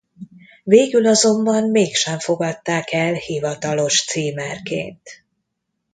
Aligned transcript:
Végül 0.63 1.05
azonban 1.07 1.69
mégsem 1.69 2.19
fogadták 2.19 2.91
el 2.93 3.13
hivatalos 3.13 4.05
címerként. 4.05 5.25